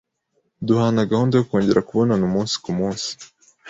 [0.65, 3.09] duhana gahunda yo kongera kubonana umunsi ku munsi,